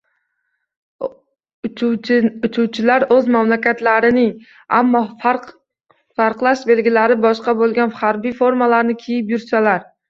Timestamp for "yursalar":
9.37-9.89